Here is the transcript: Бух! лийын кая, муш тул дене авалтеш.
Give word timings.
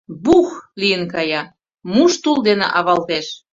Бух! 0.23 0.49
лийын 0.79 1.03
кая, 1.13 1.41
муш 1.93 2.13
тул 2.23 2.37
дене 2.47 2.67
авалтеш. 2.79 3.27